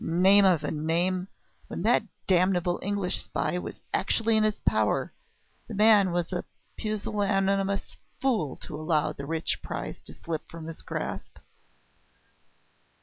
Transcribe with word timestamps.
Name 0.03 0.45
of 0.45 0.63
a 0.63 0.71
name! 0.71 1.27
when 1.67 1.83
that 1.83 2.01
damnable 2.25 2.79
English 2.81 3.23
spy 3.23 3.59
was 3.59 3.81
actually 3.93 4.35
in 4.35 4.41
his 4.43 4.59
power, 4.61 5.13
the 5.67 5.75
man 5.75 6.11
was 6.11 6.33
a 6.33 6.43
pusillanimous 6.75 7.97
fool 8.19 8.55
to 8.55 8.75
allow 8.75 9.13
the 9.13 9.27
rich 9.27 9.61
prize 9.61 10.01
to 10.01 10.15
slip 10.15 10.49
from 10.49 10.65
his 10.65 10.81
grasp! 10.81 11.37